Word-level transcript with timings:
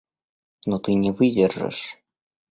Но 0.65 0.79
ты 0.79 0.95
не 0.95 1.11
выдержишь. 1.11 1.99